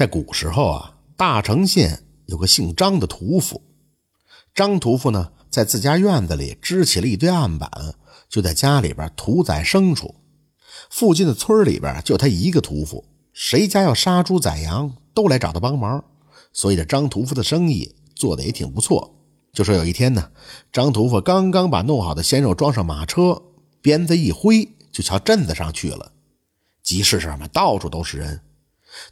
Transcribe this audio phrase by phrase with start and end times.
[0.00, 3.60] 在古时候啊，大城县有个姓张的屠夫。
[4.54, 7.70] 张屠夫呢，在自家院子里支起了一堆案板，
[8.26, 10.14] 就在家里边屠宰牲畜。
[10.88, 16.02] 附近的村里边就他一个屠夫，谁家要杀猪宰羊，都来找他帮忙。
[16.50, 19.14] 所以这张屠夫的生意做的也挺不错。
[19.52, 20.30] 就说有一天呢，
[20.72, 23.42] 张屠夫刚刚把弄好的鲜肉装上马车，
[23.82, 26.12] 鞭子一挥，就朝镇子上去了。
[26.82, 28.40] 集市上面到处都是人。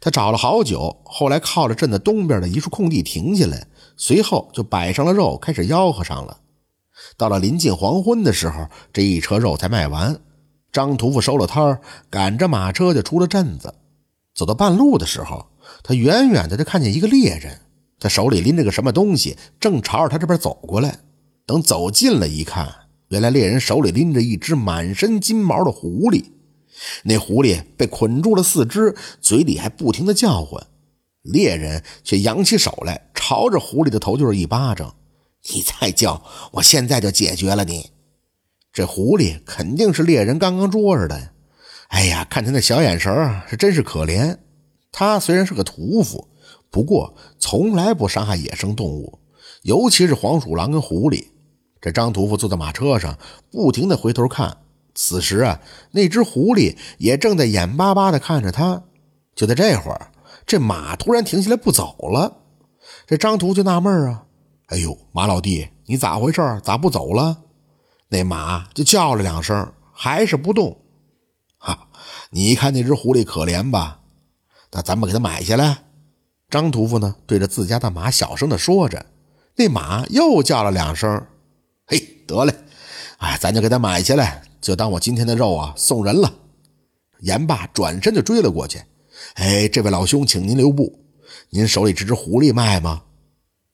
[0.01, 6.37] 他找了好久，后来靠着镇子东边的一处空地停下来，随后就摆上了肉，开始吆喝上了。
[7.17, 10.19] 到了临近黄昏的时候，这一车肉才卖完。
[10.71, 13.73] 张屠夫收了摊儿，赶着马车就出了镇子。
[14.35, 15.47] 走到半路的时候，
[15.83, 17.61] 他远远的就看见一个猎人，
[17.99, 20.99] 他手里拎着个什么东西，正朝着他这边走过来。
[21.45, 22.71] 等走近了一看，
[23.07, 26.25] 原来猎人手里拎着一只满身金毛的狐狸。
[27.03, 30.65] 那狐狸被捆住了四肢，嘴里还不停的叫唤。
[31.21, 34.95] 猎人却扬起手来，朝着狐狸的头就是一巴掌
[35.53, 37.91] ：“你再叫，我现在就解决了你！”
[38.71, 41.31] 这狐狸肯定是猎人刚刚捉着的呀。
[41.89, 44.37] 哎呀，看他那小眼神是真是可怜。
[44.91, 46.27] 他虽然是个屠夫，
[46.69, 49.19] 不过从来不伤害野生动物，
[49.63, 51.27] 尤其是黄鼠狼跟狐狸。
[51.81, 53.17] 这张屠夫坐在马车上，
[53.51, 54.57] 不停的回头看。
[55.01, 55.61] 此时啊，
[55.91, 58.83] 那只狐狸也正在眼巴巴地看着他。
[59.33, 60.11] 就在这会儿，
[60.45, 62.35] 这马突然停下来不走了。
[63.07, 64.25] 这张图就纳闷啊
[64.67, 66.41] ：“哎呦，马老弟，你咋回事？
[66.65, 67.37] 咋不走了？”
[68.09, 70.77] 那马就叫了两声，还是不动。
[71.57, 71.87] 哈，
[72.31, 74.01] 你看那只狐狸可怜吧？
[74.71, 75.85] 那咱们给它买下来。
[76.49, 79.05] 张屠夫呢，对着自家的马小声地说着。
[79.55, 81.25] 那马又叫了两声。
[81.87, 81.97] 嘿，
[82.27, 82.53] 得嘞，
[83.19, 84.43] 哎，咱就给它买下来。
[84.61, 86.33] 就当我今天的肉啊送人了，
[87.21, 88.81] 言罢转身就追了过去。
[89.35, 90.99] 哎，这位老兄，请您留步。
[91.49, 93.03] 您手里这只狐狸卖吗？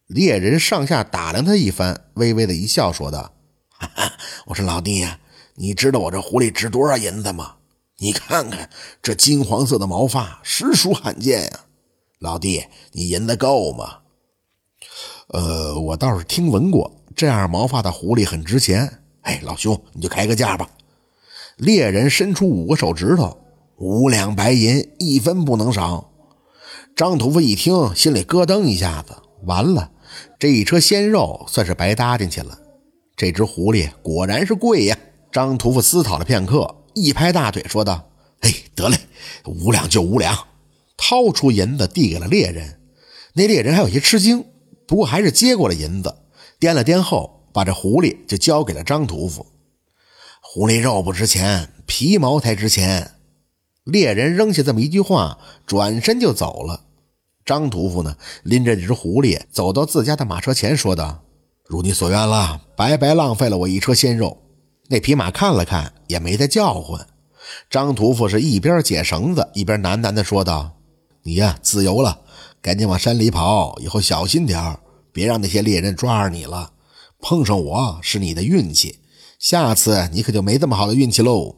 [0.07, 3.33] 猎人上下打量他一番，微微的一笑，说道
[3.69, 4.13] ：“哈哈，
[4.45, 5.19] 我说老弟呀，
[5.55, 7.55] 你知道我这狐狸值多少银子吗？
[7.97, 8.69] 你看看
[9.01, 11.59] 这金黄色的毛发，实属罕见呀。
[12.19, 13.99] 老弟，你银子够吗？
[15.29, 19.04] 呃，我倒是听闻过，这样毛发的狐狸很值钱。
[19.25, 20.69] 哎，老兄，你就开个价吧。
[21.57, 23.37] 猎人伸出五个手指头，
[23.77, 26.11] 五两白银，一分不能少。
[26.95, 29.15] 张屠夫一听，心里咯噔一下子，
[29.45, 29.91] 完了，
[30.37, 32.57] 这一车鲜肉算是白搭进去了。
[33.15, 34.97] 这只狐狸果然是贵呀！
[35.31, 38.09] 张屠夫思考了片刻，一拍大腿，说道
[38.41, 38.97] ：“哎，得嘞，
[39.45, 40.37] 五两就五两。”
[40.97, 42.79] 掏出银子递给了猎人。
[43.33, 44.45] 那猎人还有些吃惊，
[44.87, 46.15] 不过还是接过了银子，
[46.59, 49.45] 掂了掂后，把这狐狸就交给了张屠夫。
[50.41, 53.13] 狐狸肉不值钱，皮毛才值钱。
[53.85, 56.81] 猎人扔下这么一句话，转身就走了。
[57.45, 61.23] 张屠夫呢，拎着这只狐狸走到自家的马车前，说道
[61.65, 64.37] ：“如你所愿了，白白浪费了我一车鲜肉。”
[64.89, 67.07] 那匹马看了看，也没再叫唤。
[67.69, 70.73] 张屠夫是一边解绳子，一边喃喃地说道
[71.23, 72.19] ：“你呀，自由了，
[72.61, 74.77] 赶紧往山里跑，以后小心点
[75.13, 76.71] 别让那些猎人抓着你了。
[77.27, 78.99] 碰上我是你的运气。”
[79.39, 81.55] 下次你可就没这么好的运气喽！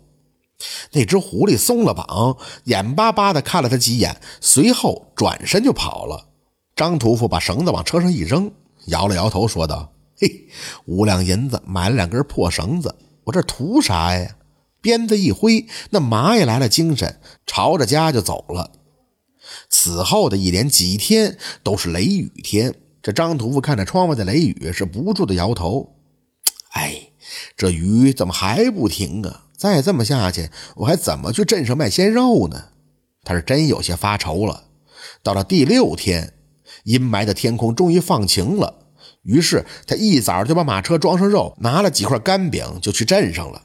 [0.93, 6.29] 那只狐狸松了绑，眼巴巴地看了他几眼，随后转身就跑了。
[6.73, 8.49] 张屠夫把绳子往车上一扔，
[8.85, 10.47] 摇了摇头，说道：“嘿，
[10.85, 12.95] 五两银子买了两根破绳子，
[13.25, 14.37] 我这图啥呀？”
[14.79, 18.71] 鞭子一挥，那马也来了精神，朝着家就走了。
[19.69, 22.73] 此后的一连几天都是雷雨天，
[23.07, 25.95] 这张屠夫看着窗外的雷雨，是不住的摇头
[26.75, 27.03] ：“哎。”
[27.55, 29.45] 这雨怎么还不停啊？
[29.57, 32.65] 再这么下去，我还怎么去镇上卖鲜肉呢？
[33.23, 34.65] 他是真有些发愁了。
[35.23, 36.33] 到了第六天，
[36.83, 38.87] 阴霾的天空终于放晴了，
[39.23, 43.63] 于是他一早就把马车装上肉，拿了几块干饼就去镇上了。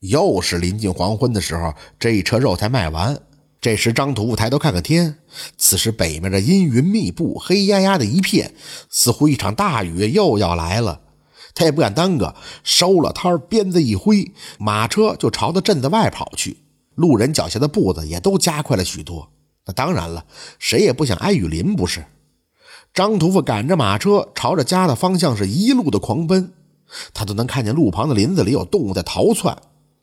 [0.00, 3.20] 又是临近黄昏的时候，这一车肉才卖完。
[3.60, 5.18] 这时张屠夫抬头看看天，
[5.56, 8.54] 此时北面的阴云密布，黑压压的一片，
[8.88, 11.00] 似乎一场大雨又要来了。
[11.54, 16.58] 他也不敢耽搁，收了摊鞭子一挥，马车就朝着镇子外跑去。
[16.94, 19.30] 路人脚下的步子也都加快了许多。
[19.64, 20.26] 那当然了，
[20.58, 22.04] 谁也不想挨雨淋，不是？
[22.94, 26.52] 张屠夫赶着马车，朝着家的方向是一路的狂奔。
[27.12, 29.56] 他都能看见路旁的林子里有动物在逃窜。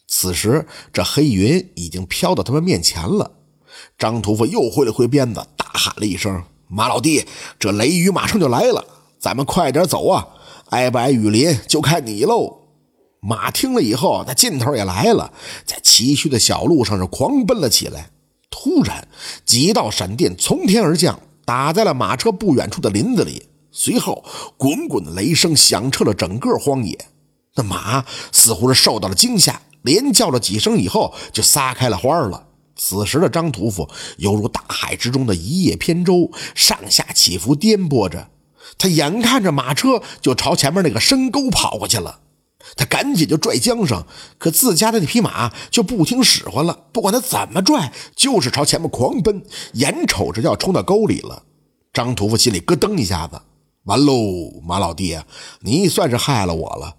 [0.08, 3.32] 此时，这黑云已经飘到他们面前了。
[3.98, 7.26] 张屠夫又挥了挥鞭子，大喊了一声：“马老弟，
[7.60, 8.86] 这雷雨马上就来了，
[9.20, 10.28] 咱们快点走啊！”
[10.70, 12.62] 挨不挨雨淋就看你喽。
[13.20, 15.32] 马听了以后，那劲头也来了，
[15.66, 18.10] 在崎岖的小路上是狂奔了起来。
[18.50, 19.08] 突然，
[19.46, 23.48] 几道闪电从天而降，打在了马车不远处的林子里。
[23.72, 24.24] 随后，
[24.58, 26.98] 滚滚的雷声响彻了整个荒野。
[27.56, 32.48] 那马似乎是受到了惊吓，连叫了几声以后，就撒开了花了。
[32.76, 38.30] 此时的张屠夫犹如大海之中的一叶扁舟，上下起伏颠簸着。
[38.78, 42.20] 他眼看着马车就朝前面那个深沟跑过去了。
[42.78, 44.06] 他赶紧就拽缰绳，
[44.38, 49.44] 可自家的那匹马就不听使唤了，不管他怎么拽，就是朝前面狂奔，
[49.74, 51.44] 眼瞅着要冲到沟里了。
[51.92, 53.42] 张屠夫心里咯噔一下子，
[53.84, 55.26] 完喽，马老弟啊，
[55.60, 56.96] 你算是害了我了。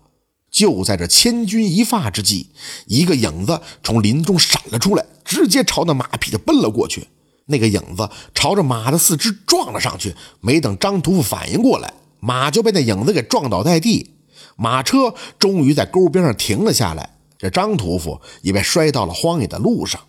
[0.50, 2.50] 就在这千钧一发之际，
[2.86, 5.04] 一个影子从林中闪了出来，
[5.34, 7.08] 直接朝那马匹就奔了过去。
[7.46, 14.14] 那个影子朝着马的四肢撞了上去，没等张屠夫反应过来，马就被那影子给撞倒在地。
[14.56, 20.00] 马车终于在沟边上停了下来，这张屠夫也被摔到了荒野的路上。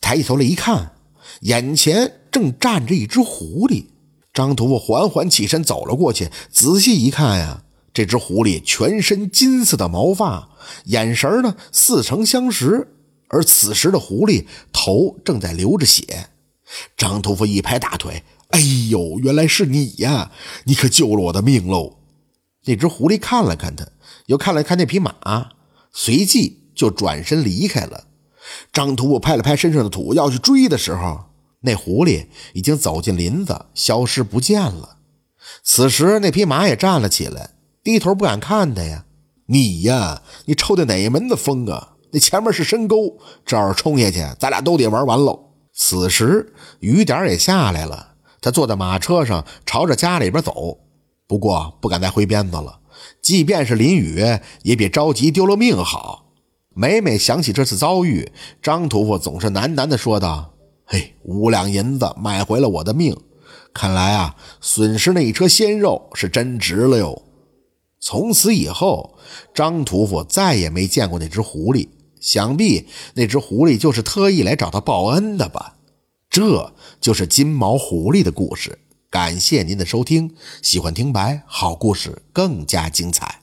[0.00, 0.92] 抬起头来一看，
[1.40, 3.86] 眼前正站着一只狐狸。
[4.32, 7.62] 张屠夫缓缓起身走了过去，仔细一看呀，
[7.92, 10.48] 这只狐狸全身金色的毛发，
[10.84, 12.88] 眼神呢似曾相识。
[13.34, 16.28] 而此时的狐狸头正在流着血。
[16.96, 18.60] 张屠夫一拍大腿：“哎
[18.90, 20.30] 呦，原来是你呀！
[20.66, 21.98] 你可救了我的命喽！”
[22.66, 23.88] 那只狐狸看了看他，
[24.26, 25.50] 又看了看那匹马，
[25.92, 28.06] 随即就转身离开了。
[28.72, 31.24] 张屠夫拍了拍身上的土，要去追的时候，
[31.62, 34.98] 那狐狸已经走进林子，消失不见了。
[35.64, 37.50] 此时，那匹马也站了起来，
[37.82, 39.06] 低头不敢看他呀。
[39.46, 41.93] 你呀，你抽的哪门子风啊？
[42.14, 45.50] 那前面是深沟，这儿冲下去，咱俩都得玩完喽。
[45.72, 50.78] 此时，雨点也下来了，他坐在马车上，朝着家里边走。
[51.26, 52.78] 不过不敢再挥鞭子了，
[53.20, 54.22] 即便是淋雨，
[54.62, 56.26] 也比着急丢了命好。
[56.76, 58.30] 每每想起这次遭遇，
[58.62, 60.54] 张屠夫总是喃喃地说道
[60.86, 63.16] ：“嘿，五两银子买回了我的命，
[63.72, 67.22] 看来啊，损失那一车鲜肉是真值了哟。”
[67.98, 69.16] 从此以后，
[69.52, 71.88] 张屠夫再也没见过那只狐狸。
[72.24, 72.86] 想必
[73.16, 75.76] 那只狐狸就是特意来找他报恩的吧？
[76.30, 78.78] 这就是金毛狐狸的故事。
[79.10, 83.33] 感谢您的收听，喜欢听白好故事更加精彩。